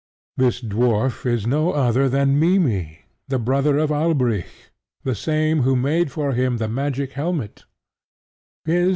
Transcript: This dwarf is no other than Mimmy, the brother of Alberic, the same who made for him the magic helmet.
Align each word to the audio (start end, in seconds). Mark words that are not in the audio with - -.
This 0.35 0.61
dwarf 0.61 1.27
is 1.27 1.45
no 1.45 1.73
other 1.73 2.09
than 2.09 2.39
Mimmy, 2.39 3.01
the 3.27 3.37
brother 3.37 3.77
of 3.77 3.91
Alberic, 3.91 4.47
the 5.03 5.13
same 5.13 5.61
who 5.61 5.75
made 5.75 6.11
for 6.11 6.31
him 6.33 6.57
the 6.57 6.67
magic 6.67 7.11
helmet. 7.11 7.65